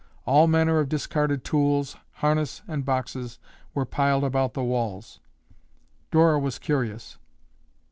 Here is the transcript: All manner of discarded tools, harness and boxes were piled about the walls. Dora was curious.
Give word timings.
All 0.25 0.47
manner 0.47 0.79
of 0.79 0.89
discarded 0.89 1.43
tools, 1.43 1.95
harness 2.13 2.63
and 2.67 2.83
boxes 2.83 3.37
were 3.75 3.85
piled 3.85 4.23
about 4.23 4.55
the 4.55 4.63
walls. 4.63 5.19
Dora 6.09 6.39
was 6.39 6.57
curious. 6.57 7.19